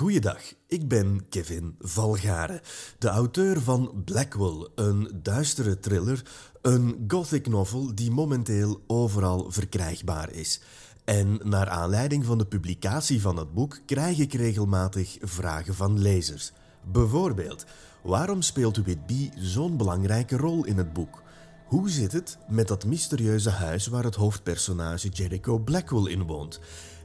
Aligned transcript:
Goeiedag, 0.00 0.40
ik 0.66 0.88
ben 0.88 1.28
Kevin 1.28 1.74
Valgaren, 1.78 2.60
de 2.98 3.08
auteur 3.08 3.60
van 3.60 4.02
Blackwell, 4.04 4.68
een 4.74 5.10
duistere 5.22 5.78
thriller, 5.78 6.22
een 6.62 7.04
gothic 7.08 7.48
novel 7.48 7.94
die 7.94 8.10
momenteel 8.10 8.82
overal 8.86 9.50
verkrijgbaar 9.50 10.30
is. 10.30 10.60
En 11.04 11.40
naar 11.42 11.68
aanleiding 11.68 12.24
van 12.24 12.38
de 12.38 12.46
publicatie 12.46 13.20
van 13.20 13.36
het 13.36 13.54
boek 13.54 13.80
krijg 13.86 14.18
ik 14.18 14.32
regelmatig 14.32 15.16
vragen 15.20 15.74
van 15.74 15.98
lezers. 15.98 16.52
Bijvoorbeeld, 16.92 17.64
waarom 18.02 18.42
speelt 18.42 18.76
Whitby 18.76 19.30
zo'n 19.36 19.76
belangrijke 19.76 20.36
rol 20.36 20.64
in 20.64 20.76
het 20.76 20.92
boek? 20.92 21.22
Hoe 21.66 21.90
zit 21.90 22.12
het 22.12 22.38
met 22.48 22.68
dat 22.68 22.84
mysterieuze 22.84 23.50
huis 23.50 23.86
waar 23.86 24.04
het 24.04 24.14
hoofdpersonage 24.14 25.08
Jericho 25.08 25.58
Blackwell 25.58 26.12
in 26.12 26.22
woont? 26.22 26.60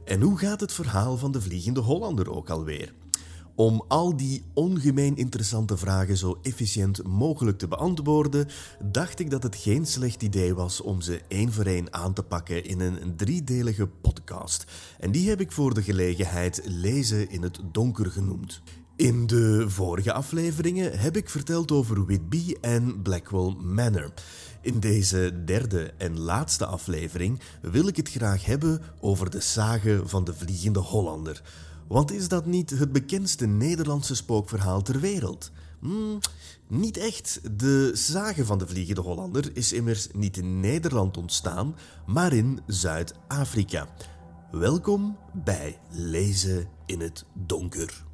En 0.06 0.20
hoe 0.20 0.38
gaat 0.38 0.60
het 0.60 0.72
verhaal 0.72 1.16
van 1.16 1.32
de 1.32 1.40
Vliegende 1.40 1.80
Hollander 1.80 2.30
ook 2.30 2.50
alweer? 2.50 2.92
Om 3.54 3.84
al 3.88 4.16
die 4.16 4.44
ongemeen 4.54 5.16
interessante 5.16 5.76
vragen 5.76 6.16
zo 6.16 6.38
efficiënt 6.42 7.06
mogelijk 7.06 7.58
te 7.58 7.68
beantwoorden, 7.68 8.48
dacht 8.84 9.18
ik 9.20 9.30
dat 9.30 9.42
het 9.42 9.56
geen 9.56 9.86
slecht 9.86 10.22
idee 10.22 10.54
was 10.54 10.80
om 10.80 11.00
ze 11.00 11.20
één 11.28 11.52
voor 11.52 11.64
één 11.64 11.92
aan 11.92 12.12
te 12.12 12.22
pakken 12.22 12.64
in 12.64 12.80
een 12.80 13.16
driedelige 13.16 13.86
podcast. 13.86 14.64
En 14.98 15.10
die 15.10 15.28
heb 15.28 15.40
ik 15.40 15.52
voor 15.52 15.74
de 15.74 15.82
gelegenheid 15.82 16.62
Lezen 16.64 17.30
in 17.30 17.42
het 17.42 17.60
Donker 17.72 18.10
genoemd. 18.10 18.62
In 18.96 19.26
de 19.26 19.64
vorige 19.68 20.12
afleveringen 20.12 20.98
heb 20.98 21.16
ik 21.16 21.28
verteld 21.28 21.72
over 21.72 22.06
Whitby 22.06 22.54
en 22.60 23.02
Blackwell 23.02 23.54
Manor. 23.62 24.12
In 24.60 24.80
deze 24.80 25.42
derde 25.44 25.92
en 25.98 26.20
laatste 26.20 26.66
aflevering 26.66 27.40
wil 27.62 27.86
ik 27.86 27.96
het 27.96 28.10
graag 28.10 28.44
hebben 28.44 28.82
over 29.00 29.30
de 29.30 29.40
sage 29.40 30.02
van 30.04 30.24
de 30.24 30.34
Vliegende 30.34 30.78
Hollander. 30.78 31.42
Want 31.88 32.12
is 32.12 32.28
dat 32.28 32.46
niet 32.46 32.70
het 32.70 32.92
bekendste 32.92 33.46
Nederlandse 33.46 34.14
spookverhaal 34.14 34.82
ter 34.82 35.00
wereld? 35.00 35.50
Hmm, 35.80 36.18
niet 36.68 36.96
echt. 36.96 37.40
De 37.58 37.90
sage 37.94 38.44
van 38.44 38.58
de 38.58 38.66
Vliegende 38.66 39.00
Hollander 39.00 39.50
is 39.56 39.72
immers 39.72 40.08
niet 40.12 40.36
in 40.36 40.60
Nederland 40.60 41.16
ontstaan, 41.16 41.76
maar 42.06 42.32
in 42.32 42.60
Zuid-Afrika. 42.66 43.88
Welkom 44.50 45.16
bij 45.44 45.78
Lezen 45.90 46.68
in 46.86 47.00
het 47.00 47.24
Donker. 47.34 48.05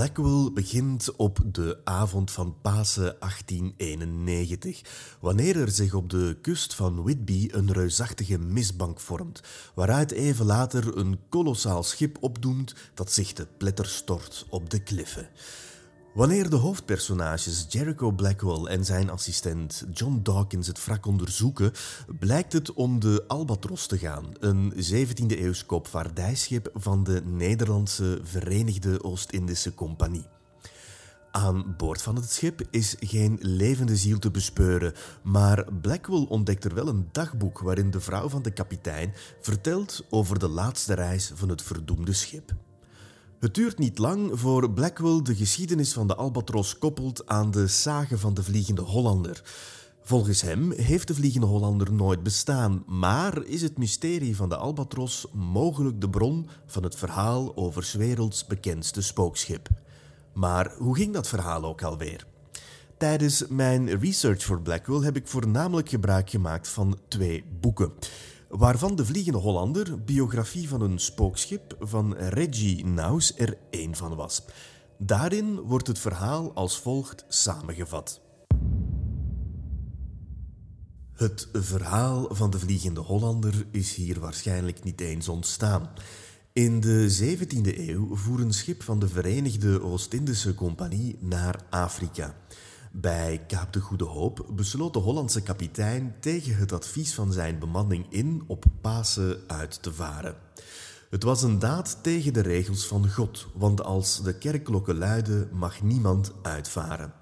Blackwell 0.00 0.50
begint 0.52 1.16
op 1.16 1.38
de 1.46 1.80
avond 1.84 2.30
van 2.30 2.54
Pasen 2.62 3.16
1891, 3.18 4.80
wanneer 5.20 5.56
er 5.56 5.70
zich 5.70 5.94
op 5.94 6.10
de 6.10 6.36
kust 6.42 6.74
van 6.74 7.02
Whitby 7.02 7.48
een 7.52 7.72
reusachtige 7.72 8.38
mistbank 8.38 9.00
vormt, 9.00 9.40
waaruit 9.74 10.10
even 10.10 10.46
later 10.46 10.96
een 10.96 11.18
kolossaal 11.28 11.82
schip 11.82 12.16
opdoemt 12.20 12.74
dat 12.94 13.12
zich 13.12 13.32
te 13.32 13.46
pletter 13.56 13.86
stort 13.86 14.46
op 14.48 14.70
de 14.70 14.82
kliffen. 14.82 15.28
Wanneer 16.14 16.50
de 16.50 16.56
hoofdpersonages 16.56 17.66
Jericho 17.68 18.10
Blackwell 18.10 18.64
en 18.64 18.84
zijn 18.84 19.10
assistent 19.10 19.84
John 19.92 20.20
Dawkins 20.22 20.66
het 20.66 20.84
wrak 20.84 21.06
onderzoeken, 21.06 21.72
blijkt 22.18 22.52
het 22.52 22.72
om 22.72 23.00
de 23.00 23.24
Albatros 23.26 23.86
te 23.86 23.98
gaan, 23.98 24.26
een 24.38 24.72
17e-eeuws 24.72 25.66
koopvaardijschip 25.66 26.70
van 26.74 27.04
de 27.04 27.22
Nederlandse 27.24 28.20
Verenigde 28.22 29.02
Oost-Indische 29.02 29.74
Compagnie. 29.74 30.26
Aan 31.30 31.74
boord 31.76 32.02
van 32.02 32.16
het 32.16 32.30
schip 32.30 32.62
is 32.70 32.96
geen 32.98 33.38
levende 33.40 33.96
ziel 33.96 34.18
te 34.18 34.30
bespeuren, 34.30 34.92
maar 35.22 35.72
Blackwell 35.80 36.26
ontdekt 36.28 36.64
er 36.64 36.74
wel 36.74 36.88
een 36.88 37.08
dagboek 37.12 37.58
waarin 37.58 37.90
de 37.90 38.00
vrouw 38.00 38.28
van 38.28 38.42
de 38.42 38.52
kapitein 38.52 39.12
vertelt 39.40 40.04
over 40.08 40.38
de 40.38 40.48
laatste 40.48 40.94
reis 40.94 41.32
van 41.34 41.48
het 41.48 41.62
verdoemde 41.62 42.12
schip. 42.12 42.54
Het 43.40 43.54
duurt 43.54 43.78
niet 43.78 43.98
lang 43.98 44.30
voor 44.32 44.70
Blackwell 44.70 45.22
de 45.22 45.34
geschiedenis 45.34 45.92
van 45.92 46.06
de 46.06 46.14
Albatros 46.14 46.78
koppelt 46.78 47.26
aan 47.26 47.50
de 47.50 47.66
sage 47.66 48.18
van 48.18 48.34
de 48.34 48.42
Vliegende 48.42 48.82
Hollander. 48.82 49.42
Volgens 50.02 50.42
hem 50.42 50.72
heeft 50.72 51.06
de 51.06 51.14
Vliegende 51.14 51.46
Hollander 51.46 51.92
nooit 51.92 52.22
bestaan, 52.22 52.82
maar 52.86 53.44
is 53.44 53.62
het 53.62 53.78
mysterie 53.78 54.36
van 54.36 54.48
de 54.48 54.56
Albatros 54.56 55.26
mogelijk 55.32 56.00
de 56.00 56.10
bron 56.10 56.48
van 56.66 56.82
het 56.82 56.96
verhaal 56.96 57.56
over 57.56 57.84
's 57.84 57.94
werelds 57.94 58.46
bekendste 58.46 59.02
spookschip. 59.02 59.68
Maar 60.32 60.74
hoe 60.78 60.96
ging 60.96 61.12
dat 61.12 61.28
verhaal 61.28 61.64
ook 61.64 61.82
alweer? 61.82 62.26
Tijdens 62.98 63.44
mijn 63.48 63.98
research 63.98 64.42
voor 64.42 64.62
Blackwell 64.62 65.04
heb 65.04 65.16
ik 65.16 65.28
voornamelijk 65.28 65.88
gebruik 65.88 66.30
gemaakt 66.30 66.68
van 66.68 66.98
twee 67.08 67.44
boeken 67.60 67.92
waarvan 68.50 68.96
de 68.96 69.04
Vliegende 69.04 69.38
Hollander, 69.38 70.04
biografie 70.04 70.68
van 70.68 70.80
een 70.80 70.98
spookschip 70.98 71.76
van 71.80 72.14
Reggie 72.16 72.86
Naus, 72.86 73.36
er 73.36 73.58
één 73.70 73.94
van 73.94 74.14
was. 74.14 74.42
Daarin 74.98 75.60
wordt 75.60 75.86
het 75.86 75.98
verhaal 75.98 76.54
als 76.54 76.78
volgt 76.78 77.24
samengevat. 77.28 78.20
Het 81.12 81.48
verhaal 81.52 82.28
van 82.30 82.50
de 82.50 82.58
Vliegende 82.58 83.00
Hollander 83.00 83.66
is 83.70 83.94
hier 83.94 84.20
waarschijnlijk 84.20 84.84
niet 84.84 85.00
eens 85.00 85.28
ontstaan. 85.28 85.90
In 86.52 86.80
de 86.80 87.36
17e 87.38 87.78
eeuw 87.78 88.16
voer 88.16 88.40
een 88.40 88.52
schip 88.52 88.82
van 88.82 88.98
de 88.98 89.08
Verenigde 89.08 89.82
Oost-Indische 89.82 90.54
Compagnie 90.54 91.16
naar 91.20 91.64
Afrika. 91.70 92.34
Bij 92.92 93.44
Kaap 93.46 93.72
de 93.72 93.80
Goede 93.80 94.04
Hoop 94.04 94.46
besloot 94.52 94.92
de 94.92 94.98
Hollandse 94.98 95.42
kapitein 95.42 96.14
tegen 96.20 96.56
het 96.56 96.72
advies 96.72 97.14
van 97.14 97.32
zijn 97.32 97.58
bemanning 97.58 98.06
in 98.08 98.42
op 98.46 98.64
Pasen 98.80 99.40
uit 99.46 99.82
te 99.82 99.92
varen. 99.92 100.36
Het 101.10 101.22
was 101.22 101.42
een 101.42 101.58
daad 101.58 101.98
tegen 102.02 102.32
de 102.32 102.40
regels 102.40 102.86
van 102.86 103.10
God, 103.10 103.46
want 103.54 103.82
als 103.82 104.22
de 104.22 104.38
kerkklokken 104.38 104.98
luiden 104.98 105.48
mag 105.52 105.82
niemand 105.82 106.32
uitvaren. 106.42 107.12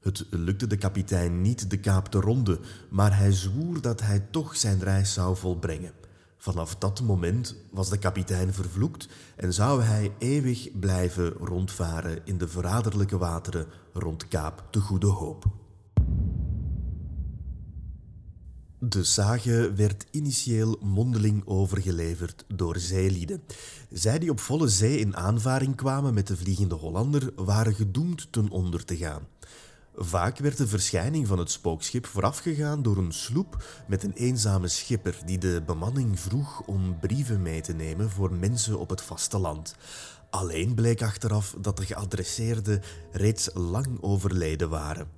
Het 0.00 0.26
lukte 0.30 0.66
de 0.66 0.76
kapitein 0.76 1.40
niet 1.42 1.70
de 1.70 1.80
kaap 1.80 2.08
te 2.08 2.20
ronden, 2.20 2.58
maar 2.90 3.16
hij 3.16 3.32
zwoer 3.32 3.80
dat 3.80 4.00
hij 4.00 4.20
toch 4.30 4.56
zijn 4.56 4.80
reis 4.80 5.12
zou 5.12 5.36
volbrengen. 5.36 5.92
Vanaf 6.38 6.76
dat 6.76 7.02
moment 7.02 7.54
was 7.70 7.88
de 7.88 7.98
kapitein 7.98 8.52
vervloekt 8.52 9.08
en 9.36 9.52
zou 9.52 9.82
hij 9.82 10.12
eeuwig 10.18 10.78
blijven 10.78 11.32
rondvaren 11.32 12.20
in 12.24 12.38
de 12.38 12.48
verraderlijke 12.48 13.18
wateren 13.18 13.66
rond 13.92 14.28
Kaap 14.28 14.66
de 14.70 14.80
Goede 14.80 15.06
Hoop. 15.06 15.44
De 18.80 19.04
sage 19.04 19.72
werd 19.76 20.06
initieel 20.10 20.78
mondeling 20.80 21.42
overgeleverd 21.46 22.44
door 22.54 22.78
zeelieden. 22.78 23.42
Zij 23.90 24.18
die 24.18 24.30
op 24.30 24.40
volle 24.40 24.68
zee 24.68 24.98
in 24.98 25.16
aanvaring 25.16 25.76
kwamen 25.76 26.14
met 26.14 26.26
de 26.26 26.36
Vliegende 26.36 26.74
Hollander 26.74 27.30
waren 27.36 27.74
gedoemd 27.74 28.32
ten 28.32 28.48
onder 28.48 28.84
te 28.84 28.96
gaan. 28.96 29.26
Vaak 30.00 30.38
werd 30.38 30.56
de 30.56 30.66
verschijning 30.66 31.26
van 31.26 31.38
het 31.38 31.50
spookschip 31.50 32.06
voorafgegaan 32.06 32.82
door 32.82 32.96
een 32.96 33.12
sloep 33.12 33.64
met 33.86 34.02
een 34.02 34.12
eenzame 34.12 34.68
schipper 34.68 35.18
die 35.24 35.38
de 35.38 35.62
bemanning 35.66 36.20
vroeg 36.20 36.60
om 36.60 36.98
brieven 36.98 37.42
mee 37.42 37.60
te 37.60 37.72
nemen 37.72 38.10
voor 38.10 38.32
mensen 38.32 38.78
op 38.78 38.90
het 38.90 39.02
vasteland. 39.02 39.74
Alleen 40.30 40.74
bleek 40.74 41.02
achteraf 41.02 41.54
dat 41.60 41.76
de 41.76 41.84
geadresseerden 41.84 42.82
reeds 43.12 43.50
lang 43.54 43.98
overleden 44.00 44.68
waren. 44.68 45.08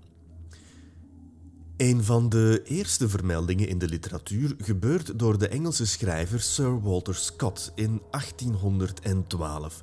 Een 1.77 2.05
van 2.05 2.29
de 2.29 2.63
eerste 2.65 3.09
vermeldingen 3.09 3.69
in 3.69 3.79
de 3.79 3.89
literatuur 3.89 4.55
gebeurt 4.59 5.19
door 5.19 5.39
de 5.39 5.49
Engelse 5.49 5.87
schrijver 5.87 6.41
Sir 6.41 6.81
Walter 6.83 7.15
Scott 7.15 7.73
in 7.75 8.03
1812 8.11 9.83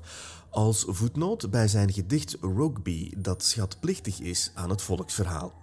als 0.57 0.85
voetnoot 0.87 1.49
bij 1.49 1.67
zijn 1.67 1.93
gedicht 1.93 2.37
Rugby 2.41 3.11
dat 3.17 3.43
schatplichtig 3.43 4.19
is 4.19 4.51
aan 4.53 4.69
het 4.69 4.81
volksverhaal. 4.81 5.53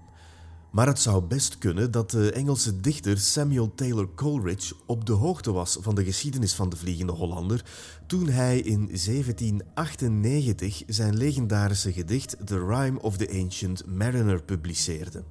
Maar 0.71 0.87
het 0.87 1.01
zou 1.01 1.25
best 1.25 1.59
kunnen 1.59 1.91
dat 1.91 2.11
de 2.11 2.33
Engelse 2.33 2.81
dichter 2.81 3.19
Samuel 3.19 3.75
Taylor 3.75 4.15
Coleridge 4.15 4.75
op 4.87 5.05
de 5.07 5.13
hoogte 5.13 5.53
was 5.53 5.79
van 5.81 5.95
de 5.95 6.05
geschiedenis 6.05 6.55
van 6.55 6.69
de 6.69 6.77
Vliegende 6.77 7.13
Hollander 7.13 7.65
toen 8.07 8.29
hij 8.29 8.59
in 8.59 8.87
1798 8.87 10.83
zijn 10.87 11.17
legendarische 11.17 11.93
gedicht 11.93 12.37
The 12.45 12.67
Rime 12.67 13.01
of 13.01 13.17
the 13.17 13.41
Ancient 13.43 13.87
Mariner 13.87 14.43
publiceerde. 14.43 15.25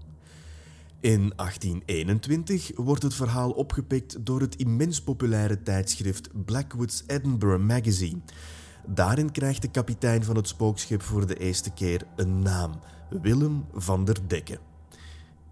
In 0.99 1.33
1821 1.35 2.71
wordt 2.75 3.03
het 3.03 3.13
verhaal 3.13 3.51
opgepikt 3.51 4.25
door 4.25 4.41
het 4.41 4.55
immens 4.55 5.01
populaire 5.01 5.61
tijdschrift 5.61 6.45
Blackwood's 6.45 7.03
Edinburgh 7.07 7.63
Magazine. 7.63 8.21
Daarin 8.87 9.31
krijgt 9.31 9.61
de 9.61 9.71
kapitein 9.71 10.23
van 10.23 10.35
het 10.35 10.47
spookschip 10.47 11.01
voor 11.01 11.27
de 11.27 11.35
eerste 11.35 11.71
keer 11.71 12.01
een 12.15 12.41
naam: 12.41 12.71
Willem 13.21 13.65
van 13.73 14.05
der 14.05 14.17
Dekke. 14.27 14.59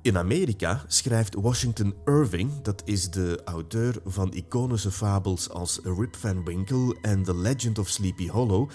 In 0.02 0.18
Amerika 0.18 0.84
schrijft 0.88 1.36
Washington 1.36 1.94
Irving, 2.06 2.62
dat 2.62 2.82
is 2.86 3.10
de 3.10 3.42
auteur 3.46 4.02
van 4.06 4.34
iconische 4.34 4.92
fabels 4.92 5.50
als 5.50 5.80
Rip 5.84 6.16
Van 6.16 6.44
Winkle 6.44 6.98
en 7.02 7.24
The 7.24 7.36
Legend 7.36 7.80
of 7.80 7.88
Sleepy 7.88 8.28
Hollow, 8.28 8.70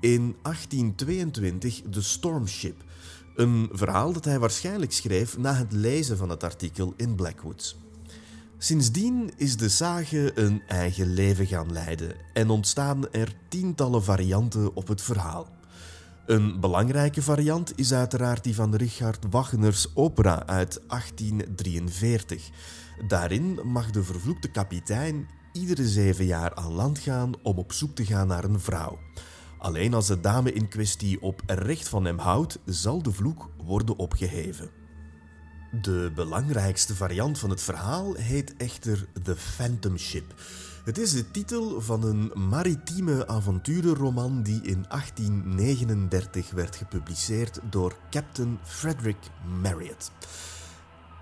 in 0.00 0.36
1822 0.42 1.80
The 1.90 2.02
Storm 2.02 2.46
Ship, 2.46 2.84
een 3.34 3.68
verhaal 3.72 4.12
dat 4.12 4.24
hij 4.24 4.38
waarschijnlijk 4.38 4.92
schreef 4.92 5.38
na 5.38 5.54
het 5.54 5.72
lezen 5.72 6.16
van 6.16 6.28
het 6.28 6.44
artikel 6.44 6.94
in 6.96 7.14
Blackwoods. 7.14 7.76
Sindsdien 8.62 9.32
is 9.36 9.56
de 9.56 9.68
sage 9.68 10.38
een 10.38 10.62
eigen 10.66 11.12
leven 11.12 11.46
gaan 11.46 11.72
leiden 11.72 12.14
en 12.32 12.50
ontstaan 12.50 13.10
er 13.10 13.34
tientallen 13.48 14.02
varianten 14.04 14.74
op 14.74 14.88
het 14.88 15.02
verhaal. 15.02 15.46
Een 16.26 16.60
belangrijke 16.60 17.22
variant 17.22 17.78
is 17.78 17.92
uiteraard 17.92 18.44
die 18.44 18.54
van 18.54 18.74
Richard 18.74 19.24
Wagner's 19.30 19.90
opera 19.94 20.46
uit 20.46 20.80
1843. 20.86 22.50
Daarin 23.08 23.60
mag 23.64 23.90
de 23.90 24.02
vervloekte 24.02 24.50
kapitein 24.50 25.28
iedere 25.52 25.88
zeven 25.88 26.24
jaar 26.24 26.54
aan 26.54 26.72
land 26.72 26.98
gaan 26.98 27.32
om 27.42 27.58
op 27.58 27.72
zoek 27.72 27.94
te 27.94 28.04
gaan 28.04 28.26
naar 28.26 28.44
een 28.44 28.60
vrouw. 28.60 28.98
Alleen 29.58 29.94
als 29.94 30.06
de 30.06 30.20
dame 30.20 30.52
in 30.52 30.68
kwestie 30.68 31.22
op 31.22 31.42
recht 31.46 31.88
van 31.88 32.04
hem 32.04 32.18
houdt, 32.18 32.58
zal 32.64 33.02
de 33.02 33.12
vloek 33.12 33.48
worden 33.64 33.98
opgeheven. 33.98 34.79
De 35.70 36.12
belangrijkste 36.14 36.94
variant 36.94 37.38
van 37.38 37.50
het 37.50 37.62
verhaal 37.62 38.14
heet 38.14 38.56
echter 38.56 39.06
The 39.22 39.36
Phantom 39.36 39.98
Ship. 39.98 40.34
Het 40.84 40.98
is 40.98 41.12
de 41.12 41.30
titel 41.30 41.80
van 41.80 42.04
een 42.04 42.48
maritieme 42.48 43.26
avonturenroman 43.26 44.42
die 44.42 44.62
in 44.62 44.84
1839 44.88 46.50
werd 46.50 46.76
gepubliceerd 46.76 47.60
door 47.70 47.96
Captain 48.10 48.58
Frederick 48.62 49.30
Marriott. 49.62 50.10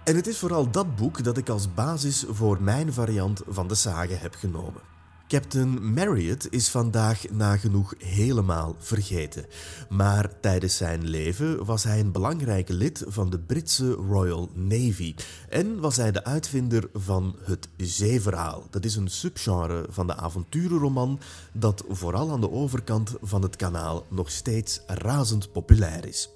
En 0.05 0.17
het 0.17 0.27
is 0.27 0.39
vooral 0.39 0.71
dat 0.71 0.97
boek 0.97 1.25
dat 1.25 1.37
ik 1.37 1.49
als 1.49 1.75
basis 1.75 2.25
voor 2.29 2.63
mijn 2.63 2.93
variant 2.93 3.43
van 3.47 3.69
de 3.69 3.75
sage 3.75 4.15
heb 4.15 4.35
genomen. 4.35 4.98
Captain 5.29 5.93
Marriott 5.93 6.53
is 6.53 6.69
vandaag 6.69 7.31
nagenoeg 7.31 7.95
helemaal 7.99 8.77
vergeten. 8.79 9.47
Maar 9.89 10.41
tijdens 10.41 10.77
zijn 10.77 11.09
leven 11.09 11.65
was 11.65 11.85
hij 11.85 12.01
een 12.01 12.13
belangrijke 12.13 12.73
lid 12.73 13.05
van 13.07 13.31
de 13.31 13.39
Britse 13.39 13.93
Royal 13.93 14.51
Navy 14.55 15.15
en 15.49 15.81
was 15.81 15.97
hij 15.97 16.13
de 16.13 16.25
uitvinder 16.25 16.89
van 16.93 17.37
het 17.43 17.69
zeeverhaal. 17.77 18.67
Dat 18.71 18.85
is 18.85 18.97
een 18.97 19.09
subgenre 19.09 19.87
van 19.89 20.07
de 20.07 20.17
avonturenroman 20.17 21.21
dat 21.53 21.85
vooral 21.89 22.31
aan 22.31 22.41
de 22.41 22.51
overkant 22.51 23.15
van 23.23 23.43
het 23.43 23.57
kanaal 23.57 24.07
nog 24.09 24.31
steeds 24.31 24.81
razend 24.87 25.53
populair 25.53 26.07
is. 26.07 26.31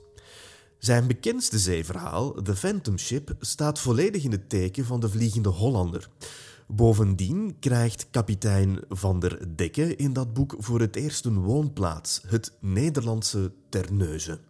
Zijn 0.78 1.06
bekendste 1.06 1.58
zeeverhaal, 1.58 2.32
The 2.32 2.56
Phantom 2.56 2.98
Ship, 2.98 3.34
staat 3.40 3.78
volledig 3.78 4.24
in 4.24 4.32
het 4.32 4.48
teken 4.48 4.84
van 4.84 5.00
de 5.00 5.08
Vliegende 5.08 5.48
Hollander. 5.48 6.08
Bovendien 6.74 7.56
krijgt 7.60 8.06
kapitein 8.10 8.80
Van 8.88 9.20
der 9.20 9.56
Dekke 9.56 9.96
in 9.96 10.12
dat 10.12 10.32
boek 10.32 10.54
voor 10.58 10.80
het 10.80 10.96
eerst 10.96 11.24
een 11.24 11.38
woonplaats, 11.38 12.22
het 12.26 12.52
Nederlandse 12.60 13.52
Terneuzen. 13.68 14.40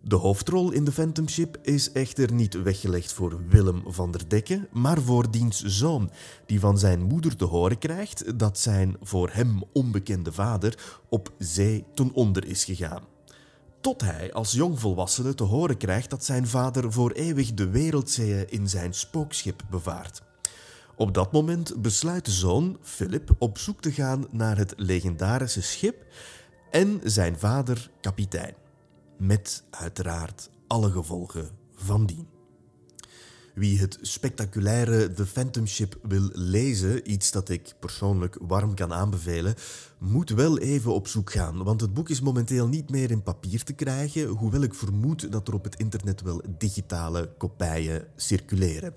De 0.00 0.16
hoofdrol 0.16 0.70
in 0.70 0.84
de 0.84 0.92
Phantom 0.92 1.28
Ship 1.28 1.58
is 1.62 1.92
echter 1.92 2.32
niet 2.32 2.62
weggelegd 2.62 3.12
voor 3.12 3.40
Willem 3.48 3.82
van 3.86 4.10
der 4.10 4.28
Dekke, 4.28 4.68
maar 4.72 5.00
voor 5.00 5.30
diens 5.30 5.62
zoon, 5.62 6.10
die 6.46 6.60
van 6.60 6.78
zijn 6.78 7.02
moeder 7.02 7.36
te 7.36 7.44
horen 7.44 7.78
krijgt 7.78 8.38
dat 8.38 8.58
zijn 8.58 8.96
voor 9.00 9.30
hem 9.32 9.62
onbekende 9.72 10.32
vader 10.32 10.98
op 11.08 11.32
zee 11.38 11.84
ten 11.94 12.12
onder 12.12 12.46
is 12.46 12.64
gegaan. 12.64 13.02
Tot 13.80 14.00
hij 14.00 14.32
als 14.32 14.52
jongvolwassene 14.52 15.34
te 15.34 15.44
horen 15.44 15.76
krijgt 15.76 16.10
dat 16.10 16.24
zijn 16.24 16.46
vader 16.46 16.92
voor 16.92 17.10
eeuwig 17.10 17.54
de 17.54 17.68
wereldzeeën 17.68 18.50
in 18.50 18.68
zijn 18.68 18.94
spookschip 18.94 19.62
bevaart. 19.70 20.22
Op 20.96 21.14
dat 21.14 21.32
moment 21.32 21.82
besluit 21.82 22.24
de 22.24 22.30
zoon, 22.30 22.78
Philip, 22.82 23.30
op 23.38 23.58
zoek 23.58 23.80
te 23.80 23.92
gaan 23.92 24.26
naar 24.30 24.56
het 24.56 24.74
legendarische 24.76 25.62
schip 25.62 26.06
en 26.70 27.00
zijn 27.04 27.38
vader, 27.38 27.90
kapitein. 28.00 28.54
Met 29.18 29.64
uiteraard 29.70 30.50
alle 30.66 30.90
gevolgen 30.90 31.50
van 31.74 32.06
dien. 32.06 32.26
Wie 33.54 33.78
het 33.78 33.98
spectaculaire 34.00 35.12
The 35.12 35.26
Phantom 35.26 35.66
Ship 35.66 35.98
wil 36.02 36.28
lezen, 36.32 37.10
iets 37.10 37.30
dat 37.30 37.48
ik 37.48 37.74
persoonlijk 37.80 38.36
warm 38.40 38.74
kan 38.74 38.92
aanbevelen, 38.92 39.54
moet 39.98 40.30
wel 40.30 40.58
even 40.58 40.94
op 40.94 41.06
zoek 41.08 41.32
gaan, 41.32 41.64
want 41.64 41.80
het 41.80 41.94
boek 41.94 42.08
is 42.08 42.20
momenteel 42.20 42.68
niet 42.68 42.90
meer 42.90 43.10
in 43.10 43.22
papier 43.22 43.62
te 43.62 43.72
krijgen, 43.72 44.26
hoewel 44.26 44.62
ik 44.62 44.74
vermoed 44.74 45.32
dat 45.32 45.48
er 45.48 45.54
op 45.54 45.64
het 45.64 45.76
internet 45.76 46.22
wel 46.22 46.42
digitale 46.58 47.34
kopieën 47.38 48.04
circuleren. 48.16 48.94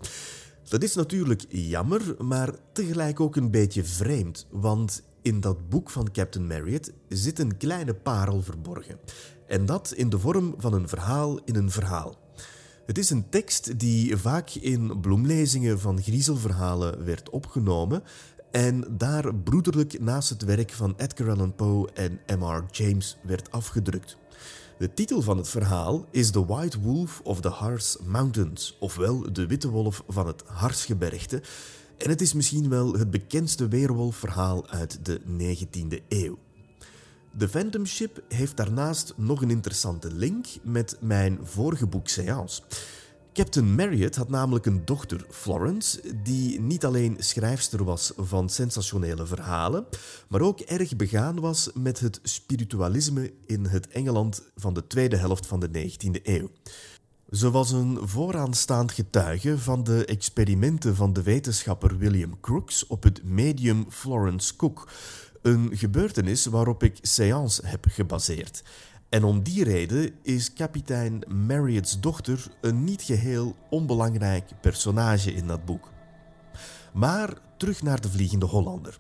Dat 0.70 0.84
is 0.84 0.96
natuurlijk 0.96 1.46
jammer, 1.50 2.16
maar 2.18 2.56
tegelijk 2.74 3.20
ook 3.20 3.36
een 3.36 3.52
beetje 3.52 3.84
vreemd, 3.84 4.48
want 4.52 5.04
in 5.22 5.40
dat 5.40 5.70
boek 5.70 5.90
van 5.90 6.12
Captain 6.12 6.48
Marriott 6.48 6.92
zit 7.10 7.40
een 7.40 7.58
kleine 7.58 7.94
parel 7.94 8.42
verborgen. 8.42 9.00
En 9.48 9.66
dat 9.66 9.94
in 9.96 10.10
de 10.10 10.20
vorm 10.20 10.56
van 10.58 10.74
een 10.74 10.88
verhaal 10.88 11.40
in 11.44 11.56
een 11.56 11.72
verhaal. 11.72 12.16
Het 12.86 12.98
is 12.98 13.10
een 13.10 13.30
tekst 13.30 13.80
die 13.80 14.18
vaak 14.18 14.50
in 14.50 15.00
bloemlezingen 15.00 15.80
van 15.80 16.02
griezelverhalen 16.02 17.06
werd 17.06 17.30
opgenomen 17.30 18.04
en 18.52 18.86
daar 18.98 19.36
broederlijk 19.36 20.00
naast 20.00 20.30
het 20.30 20.44
werk 20.44 20.72
van 20.72 20.94
Edgar 20.98 21.30
Allan 21.30 21.56
Poe 21.56 21.90
en 21.94 22.20
M.R. 22.40 22.64
James 22.72 23.18
werd 23.24 23.52
afgedrukt. 23.52 24.18
De 24.78 24.94
titel 24.94 25.22
van 25.22 25.38
het 25.38 25.50
verhaal 25.50 26.06
is 26.12 26.32
The 26.32 26.46
White 26.46 26.80
Wolf 26.80 27.22
of 27.24 27.42
the 27.42 27.50
Harz 27.50 27.96
Mountains, 28.06 28.78
ofwel 28.80 29.34
de 29.34 29.48
witte 29.48 29.70
wolf 29.70 30.04
van 30.08 30.28
het 30.28 30.44
Harsgebergte. 30.46 31.42
En 31.98 32.10
het 32.10 32.22
is 32.22 32.34
misschien 32.34 32.70
wel 32.70 32.94
het 32.94 33.12
bekendste 33.12 33.68
weerwolfverhaal 33.68 34.68
uit 34.68 35.06
de 35.06 35.22
19e 35.22 36.08
eeuw. 36.08 36.38
The 37.38 37.50
Phantom 37.50 37.86
Ship 37.86 38.24
heeft 38.28 38.58
daarnaast 38.58 39.14
nog 39.18 39.42
een 39.42 39.50
interessante 39.50 40.14
link 40.14 40.46
met 40.64 40.98
mijn 41.00 41.40
vorige 41.44 41.88
boek 41.88 42.08
Seance. 42.08 42.62
Captain 43.36 43.76
Marriott 43.76 44.16
had 44.16 44.30
namelijk 44.30 44.66
een 44.66 44.86
dochter, 44.86 45.26
Florence, 45.30 46.02
die 46.24 46.60
niet 46.60 46.86
alleen 46.86 47.16
schrijfster 47.20 47.84
was 47.84 48.12
van 48.18 48.50
sensationele 48.50 49.26
verhalen, 49.26 49.86
maar 50.28 50.42
ook 50.42 50.60
erg 50.60 50.96
begaan 50.96 51.40
was 51.40 51.70
met 51.74 52.00
het 52.00 52.20
spiritualisme 52.24 53.34
in 53.46 53.66
het 53.66 53.88
Engeland 53.88 54.44
van 54.56 54.74
de 54.74 54.88
tweede 54.88 55.18
helft 55.18 55.46
van 55.46 55.60
de 55.60 55.70
19e 55.70 56.22
eeuw. 56.24 56.50
Ze 57.30 57.52
was 57.52 57.72
een 57.72 57.98
vooraanstaand 58.02 58.92
getuige 58.92 59.60
van 59.60 59.84
de 59.84 60.06
experimenten 60.06 60.96
van 60.96 61.14
de 61.14 61.24
wetenschapper 61.24 61.98
William 61.98 62.40
Crookes 62.40 62.88
op 62.88 63.04
het 63.04 63.24
medium 63.24 63.86
Florence 63.90 64.56
Cook, 64.56 64.90
een 65.42 65.70
gebeurtenis 65.74 66.46
waarop 66.46 66.84
ik 66.84 66.98
Seance 67.02 67.68
heb 67.68 67.86
gebaseerd. 67.90 68.64
En 69.16 69.24
om 69.24 69.44
die 69.44 69.64
reden 69.64 70.12
is 70.22 70.54
kapitein 70.54 71.24
Marriott's 71.48 72.00
dochter 72.00 72.48
een 72.62 72.84
niet 72.84 73.02
geheel 73.02 73.56
onbelangrijk 73.70 74.52
personage 74.62 75.34
in 75.34 75.48
dat 75.48 75.66
boek. 75.66 75.92
Maar 76.94 77.38
terug 77.58 77.84
naar 77.84 78.02
de 78.02 78.10
Vliegende 78.10 78.46
Hollander. 78.46 79.00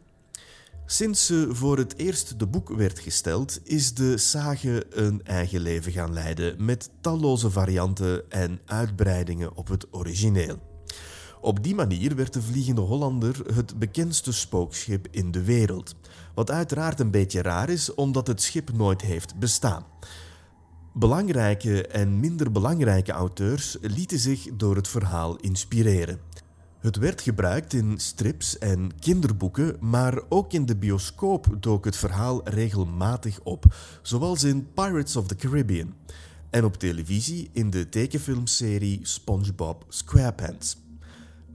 Sinds 0.85 1.25
ze 1.25 1.47
voor 1.51 1.77
het 1.77 1.97
eerst 1.97 2.39
de 2.39 2.47
boek 2.47 2.69
werd 2.69 2.99
gesteld, 2.99 3.59
is 3.63 3.93
de 3.93 4.17
sage 4.17 4.85
een 4.89 5.23
eigen 5.23 5.59
leven 5.59 5.91
gaan 5.91 6.13
leiden 6.13 6.65
met 6.65 6.89
talloze 7.01 7.51
varianten 7.51 8.31
en 8.31 8.59
uitbreidingen 8.65 9.55
op 9.55 9.67
het 9.67 9.87
origineel. 9.91 10.59
Op 11.41 11.63
die 11.63 11.75
manier 11.75 12.15
werd 12.15 12.33
de 12.33 12.41
Vliegende 12.41 12.81
Hollander 12.81 13.53
het 13.53 13.79
bekendste 13.79 14.31
spookschip 14.33 15.07
in 15.11 15.31
de 15.31 15.43
wereld. 15.43 15.95
Wat 16.35 16.51
uiteraard 16.51 16.99
een 16.99 17.11
beetje 17.11 17.41
raar 17.41 17.69
is, 17.69 17.93
omdat 17.93 18.27
het 18.27 18.41
schip 18.41 18.71
nooit 18.73 19.01
heeft 19.01 19.35
bestaan. 19.35 19.85
Belangrijke 20.93 21.87
en 21.87 22.19
minder 22.19 22.51
belangrijke 22.51 23.11
auteurs 23.11 23.77
lieten 23.81 24.19
zich 24.19 24.47
door 24.53 24.75
het 24.75 24.87
verhaal 24.87 25.35
inspireren. 25.35 26.19
Het 26.79 26.95
werd 26.95 27.21
gebruikt 27.21 27.73
in 27.73 27.97
strips 27.97 28.57
en 28.57 28.91
kinderboeken, 28.99 29.77
maar 29.79 30.21
ook 30.29 30.53
in 30.53 30.65
de 30.65 30.75
bioscoop 30.75 31.57
dook 31.59 31.85
het 31.85 31.95
verhaal 31.95 32.49
regelmatig 32.49 33.39
op, 33.43 33.65
zoals 34.01 34.43
in 34.43 34.67
Pirates 34.73 35.15
of 35.15 35.27
the 35.27 35.35
Caribbean. 35.35 35.93
en 36.49 36.65
op 36.65 36.77
televisie 36.77 37.49
in 37.53 37.69
de 37.69 37.89
tekenfilmserie 37.89 38.99
SpongeBob 39.03 39.85
SquarePants. 39.89 40.84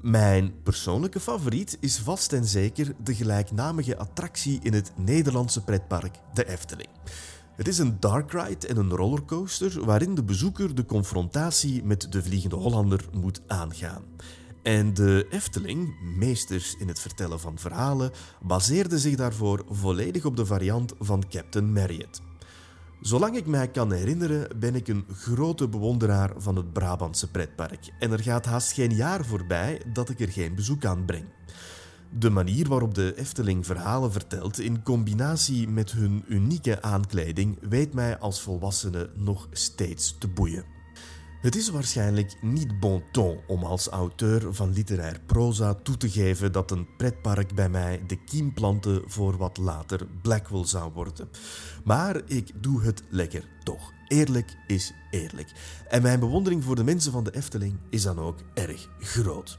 Mijn 0.00 0.62
persoonlijke 0.62 1.20
favoriet 1.20 1.76
is 1.80 1.98
vast 1.98 2.32
en 2.32 2.44
zeker 2.44 2.94
de 3.02 3.14
gelijknamige 3.14 3.96
attractie 3.96 4.58
in 4.62 4.72
het 4.72 4.92
Nederlandse 4.96 5.64
pretpark, 5.64 6.18
de 6.34 6.48
Efteling. 6.48 6.88
Het 7.56 7.68
is 7.68 7.78
een 7.78 8.00
dark 8.00 8.32
ride 8.32 8.66
en 8.66 8.76
een 8.76 8.90
rollercoaster 8.90 9.84
waarin 9.84 10.14
de 10.14 10.22
bezoeker 10.22 10.74
de 10.74 10.84
confrontatie 10.84 11.84
met 11.84 12.12
de 12.12 12.22
Vliegende 12.22 12.56
Hollander 12.56 13.04
moet 13.12 13.40
aangaan. 13.46 14.02
En 14.62 14.94
de 14.94 15.26
Efteling, 15.30 16.00
meesters 16.16 16.74
in 16.78 16.88
het 16.88 17.00
vertellen 17.00 17.40
van 17.40 17.58
verhalen, 17.58 18.10
baseerde 18.42 18.98
zich 18.98 19.16
daarvoor 19.16 19.64
volledig 19.68 20.24
op 20.24 20.36
de 20.36 20.46
variant 20.46 20.94
van 20.98 21.24
Captain 21.28 21.72
Marriott. 21.72 22.29
Zolang 23.00 23.36
ik 23.36 23.46
mij 23.46 23.68
kan 23.68 23.92
herinneren, 23.92 24.58
ben 24.58 24.74
ik 24.74 24.88
een 24.88 25.04
grote 25.12 25.68
bewonderaar 25.68 26.32
van 26.36 26.56
het 26.56 26.72
Brabantse 26.72 27.30
pretpark. 27.30 27.92
En 27.98 28.12
er 28.12 28.22
gaat 28.22 28.44
haast 28.44 28.72
geen 28.72 28.94
jaar 28.94 29.24
voorbij 29.24 29.82
dat 29.92 30.08
ik 30.08 30.20
er 30.20 30.28
geen 30.28 30.54
bezoek 30.54 30.84
aan 30.84 31.04
breng. 31.04 31.24
De 32.18 32.30
manier 32.30 32.68
waarop 32.68 32.94
de 32.94 33.14
Efteling 33.16 33.66
verhalen 33.66 34.12
vertelt, 34.12 34.58
in 34.58 34.82
combinatie 34.82 35.68
met 35.68 35.92
hun 35.92 36.24
unieke 36.28 36.82
aankleding, 36.82 37.58
weet 37.68 37.94
mij 37.94 38.18
als 38.18 38.40
volwassene 38.40 39.10
nog 39.14 39.48
steeds 39.50 40.18
te 40.18 40.28
boeien. 40.28 40.79
Het 41.40 41.56
is 41.56 41.68
waarschijnlijk 41.68 42.36
niet 42.40 42.80
bon 42.80 43.02
ton 43.12 43.38
om 43.46 43.64
als 43.64 43.88
auteur 43.88 44.54
van 44.54 44.72
literair 44.72 45.20
proza 45.26 45.74
toe 45.74 45.96
te 45.96 46.10
geven 46.10 46.52
dat 46.52 46.70
een 46.70 46.86
pretpark 46.96 47.54
bij 47.54 47.68
mij 47.68 48.02
de 48.06 48.24
kiem 48.24 48.54
plantte 48.54 49.02
voor 49.06 49.36
wat 49.36 49.56
later 49.56 50.06
Blackwell 50.22 50.64
zou 50.64 50.92
worden. 50.92 51.28
Maar 51.84 52.20
ik 52.26 52.62
doe 52.62 52.82
het 52.82 53.02
lekker 53.08 53.48
toch. 53.64 53.92
Eerlijk 54.08 54.56
is 54.66 54.92
eerlijk. 55.10 55.52
En 55.88 56.02
mijn 56.02 56.20
bewondering 56.20 56.64
voor 56.64 56.76
de 56.76 56.84
mensen 56.84 57.12
van 57.12 57.24
de 57.24 57.34
Efteling 57.34 57.78
is 57.90 58.02
dan 58.02 58.18
ook 58.18 58.38
erg 58.54 58.88
groot. 58.98 59.58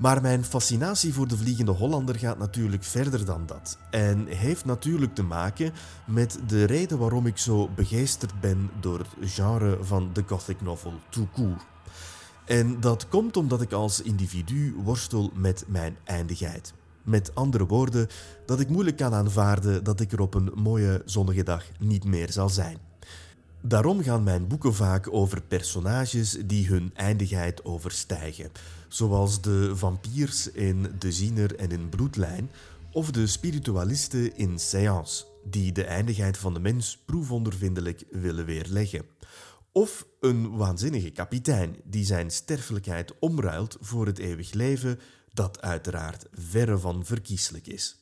Maar 0.00 0.20
mijn 0.20 0.44
fascinatie 0.44 1.14
voor 1.14 1.28
de 1.28 1.36
Vliegende 1.36 1.70
Hollander 1.70 2.18
gaat 2.18 2.38
natuurlijk 2.38 2.84
verder 2.84 3.24
dan 3.24 3.46
dat. 3.46 3.78
En 3.90 4.26
heeft 4.26 4.64
natuurlijk 4.64 5.14
te 5.14 5.22
maken 5.22 5.72
met 6.06 6.38
de 6.46 6.64
reden 6.64 6.98
waarom 6.98 7.26
ik 7.26 7.38
zo 7.38 7.68
begeesterd 7.74 8.40
ben 8.40 8.70
door 8.80 8.98
het 8.98 9.30
genre 9.30 9.78
van 9.80 10.10
de 10.12 10.22
gothic 10.26 10.60
novel 10.60 10.92
tout 11.08 11.28
court. 11.34 11.62
En 12.44 12.80
dat 12.80 13.08
komt 13.08 13.36
omdat 13.36 13.62
ik 13.62 13.72
als 13.72 14.02
individu 14.02 14.74
worstel 14.82 15.30
met 15.34 15.64
mijn 15.66 15.96
eindigheid. 16.04 16.72
Met 17.02 17.34
andere 17.34 17.66
woorden, 17.66 18.08
dat 18.46 18.60
ik 18.60 18.68
moeilijk 18.68 18.96
kan 18.96 19.14
aanvaarden 19.14 19.84
dat 19.84 20.00
ik 20.00 20.12
er 20.12 20.20
op 20.20 20.34
een 20.34 20.50
mooie 20.54 21.02
zonnige 21.04 21.42
dag 21.42 21.64
niet 21.78 22.04
meer 22.04 22.32
zal 22.32 22.48
zijn. 22.48 22.89
Daarom 23.62 24.02
gaan 24.02 24.22
mijn 24.22 24.46
boeken 24.46 24.74
vaak 24.74 25.12
over 25.12 25.42
personages 25.42 26.36
die 26.44 26.66
hun 26.66 26.90
eindigheid 26.94 27.64
overstijgen, 27.64 28.50
zoals 28.88 29.40
de 29.40 29.76
vampiers 29.76 30.50
in 30.50 30.94
De 30.98 31.12
Ziener 31.12 31.56
en 31.56 31.70
in 31.70 31.88
Bloedlijn, 31.88 32.50
of 32.92 33.10
de 33.10 33.26
spiritualisten 33.26 34.36
in 34.36 34.58
Séance, 34.58 35.24
die 35.44 35.72
de 35.72 35.84
eindigheid 35.84 36.38
van 36.38 36.54
de 36.54 36.60
mens 36.60 37.02
proefondervindelijk 37.04 38.04
willen 38.10 38.44
weerleggen. 38.44 39.04
Of 39.72 40.06
een 40.20 40.56
waanzinnige 40.56 41.10
kapitein 41.10 41.76
die 41.84 42.04
zijn 42.04 42.30
sterfelijkheid 42.30 43.18
omruilt 43.18 43.76
voor 43.80 44.06
het 44.06 44.18
eeuwig 44.18 44.52
leven, 44.52 44.98
dat 45.32 45.60
uiteraard 45.60 46.26
verre 46.32 46.78
van 46.78 47.04
verkieslijk 47.04 47.66
is. 47.66 47.99